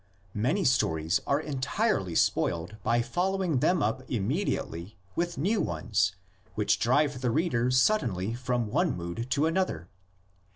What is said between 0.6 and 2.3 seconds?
stories are entirely